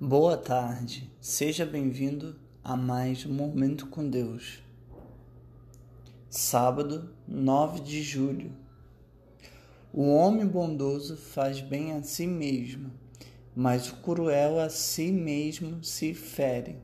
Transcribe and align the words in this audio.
Boa 0.00 0.36
tarde, 0.36 1.10
seja 1.20 1.66
bem-vindo 1.66 2.38
a 2.62 2.76
mais 2.76 3.26
um 3.26 3.32
Momento 3.32 3.88
com 3.88 4.08
Deus. 4.08 4.62
Sábado, 6.30 7.10
9 7.26 7.80
de 7.80 8.00
julho. 8.00 8.52
O 9.92 10.08
homem 10.14 10.46
bondoso 10.46 11.16
faz 11.16 11.60
bem 11.60 11.94
a 11.94 12.02
si 12.04 12.28
mesmo, 12.28 12.92
mas 13.56 13.90
o 13.90 13.96
cruel 13.96 14.60
a 14.60 14.70
si 14.70 15.10
mesmo 15.10 15.82
se 15.82 16.14
fere. 16.14 16.76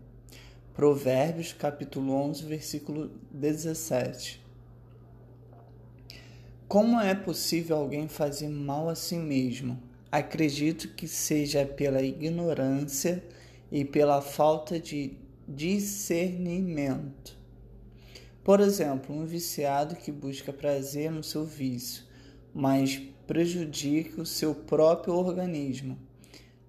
Provérbios 0.72 1.52
capítulo 1.52 2.12
11, 2.14 2.44
versículo 2.46 3.12
17. 3.30 4.44
Como 6.66 6.98
é 6.98 7.14
possível 7.14 7.76
alguém 7.76 8.08
fazer 8.08 8.48
mal 8.48 8.88
a 8.88 8.96
si 8.96 9.14
mesmo? 9.14 9.93
Acredito 10.16 10.90
que 10.90 11.08
seja 11.08 11.66
pela 11.66 12.00
ignorância 12.00 13.20
e 13.68 13.84
pela 13.84 14.22
falta 14.22 14.78
de 14.78 15.18
discernimento. 15.48 17.36
Por 18.44 18.60
exemplo, 18.60 19.12
um 19.12 19.26
viciado 19.26 19.96
que 19.96 20.12
busca 20.12 20.52
prazer 20.52 21.10
no 21.10 21.24
seu 21.24 21.44
vício, 21.44 22.04
mas 22.54 22.96
prejudica 23.26 24.22
o 24.22 24.24
seu 24.24 24.54
próprio 24.54 25.14
organismo. 25.14 25.98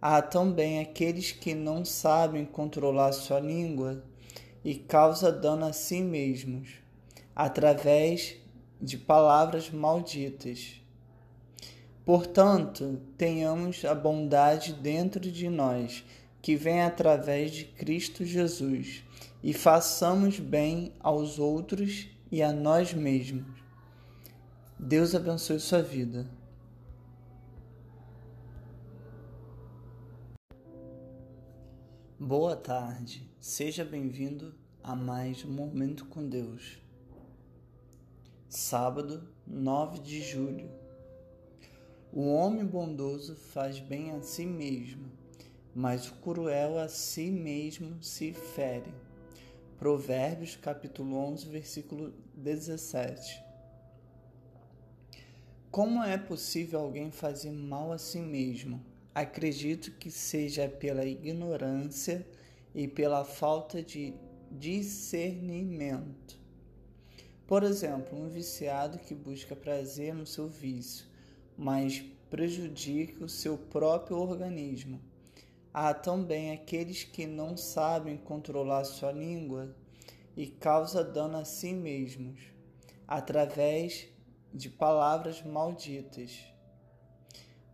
Há 0.02 0.24
também 0.24 0.80
aqueles 0.80 1.32
que 1.32 1.54
não 1.54 1.86
sabem 1.86 2.46
controlar 2.46 3.12
sua 3.12 3.40
língua 3.40 4.04
e 4.64 4.74
causa 4.74 5.32
dano 5.32 5.68
a 5.68 5.72
si 5.72 6.02
mesmos 6.02 6.80
através 7.36 8.38
de 8.82 8.98
palavras 8.98 9.70
malditas. 9.70 10.84
Portanto, 12.06 13.02
tenhamos 13.18 13.84
a 13.84 13.96
bondade 13.96 14.74
dentro 14.74 15.20
de 15.20 15.50
nós, 15.50 16.06
que 16.40 16.56
vem 16.56 16.84
através 16.84 17.50
de 17.50 17.66
Cristo 17.66 18.24
Jesus, 18.24 19.04
e 19.42 19.52
façamos 19.54 20.40
bem 20.40 20.94
aos 21.00 21.40
outros 21.40 22.08
e 22.32 22.44
a 22.44 22.54
nós 22.54 22.94
mesmos. 22.94 23.48
Deus 24.78 25.16
abençoe 25.16 25.60
sua 25.60 25.82
vida. 25.82 26.30
Boa 32.20 32.56
tarde, 32.56 33.28
seja 33.40 33.84
bem-vindo 33.84 34.54
a 34.84 34.96
mais 34.96 35.44
um 35.44 35.50
Momento 35.50 36.06
com 36.06 36.30
Deus. 36.30 36.78
Sábado, 38.48 39.28
9 39.48 40.00
de 40.00 40.22
julho 40.22 40.85
o 42.16 42.32
homem 42.32 42.66
bondoso 42.66 43.36
faz 43.36 43.78
bem 43.78 44.12
a 44.12 44.22
si 44.22 44.46
mesmo, 44.46 45.12
mas 45.76 46.08
o 46.08 46.14
cruel 46.14 46.80
a 46.80 46.88
si 46.88 47.30
mesmo 47.30 48.02
se 48.02 48.32
fere. 48.32 48.90
Provérbios 49.78 50.56
capítulo 50.56 51.18
11, 51.18 51.50
versículo 51.50 52.14
17. 52.34 53.44
Como 55.70 56.02
é 56.02 56.18
possível 56.18 56.80
alguém 56.80 57.12
fazer 57.12 57.52
mal 57.52 57.92
a 57.92 57.98
si 57.98 58.20
mesmo? 58.20 58.82
Acredito 59.14 59.92
que 59.92 60.10
seja 60.10 60.70
pela 60.70 61.04
ignorância 61.04 62.26
e 62.74 62.88
pela 62.88 63.26
falta 63.26 63.84
de 63.84 64.14
discernimento. 64.50 66.40
Por 67.46 67.62
exemplo, 67.64 68.18
um 68.18 68.30
viciado 68.30 69.00
que 69.00 69.14
busca 69.14 69.54
prazer 69.54 70.16
no 70.16 70.26
seu 70.26 70.48
vício 70.48 71.14
mas 71.58 72.04
prejudica 72.30 73.24
o 73.24 73.30
seu 73.30 73.58
próprio 73.58 74.18
organismo. 74.18 75.02
Há 75.74 75.94
também 75.94 76.52
aqueles 76.52 77.04
que 77.04 77.26
não 77.26 77.58
sabem 77.58 78.18
controlar 78.18 78.84
sua 78.84 79.12
língua 79.12 79.76
e 80.36 80.48
causa 80.48 81.04
dano 81.04 81.38
a 81.38 81.46
si 81.46 81.74
mesmos 81.74 82.40
através 83.08 84.08
de 84.54 84.70
palavras 84.70 85.42
malditas. 85.44 86.46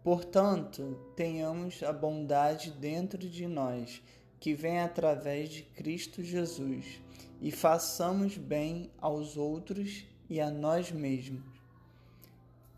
Portanto, 0.03 0.99
tenhamos 1.15 1.83
a 1.83 1.93
bondade 1.93 2.71
dentro 2.71 3.19
de 3.19 3.47
nós, 3.47 4.01
que 4.39 4.55
vem 4.55 4.79
através 4.79 5.49
de 5.49 5.61
Cristo 5.61 6.23
Jesus, 6.23 6.99
e 7.39 7.51
façamos 7.51 8.35
bem 8.35 8.91
aos 8.99 9.37
outros 9.37 10.05
e 10.27 10.41
a 10.41 10.49
nós 10.49 10.91
mesmos. 10.91 11.60